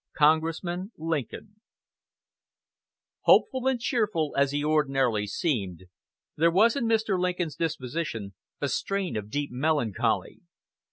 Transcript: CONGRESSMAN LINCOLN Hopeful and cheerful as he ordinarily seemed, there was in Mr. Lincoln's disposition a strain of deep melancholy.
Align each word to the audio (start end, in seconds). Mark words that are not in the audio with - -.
CONGRESSMAN 0.17 0.93
LINCOLN 0.97 1.57
Hopeful 3.25 3.67
and 3.67 3.79
cheerful 3.79 4.33
as 4.35 4.49
he 4.49 4.65
ordinarily 4.65 5.27
seemed, 5.27 5.83
there 6.35 6.49
was 6.49 6.75
in 6.75 6.85
Mr. 6.87 7.19
Lincoln's 7.19 7.55
disposition 7.55 8.33
a 8.59 8.67
strain 8.67 9.15
of 9.15 9.29
deep 9.29 9.51
melancholy. 9.51 10.39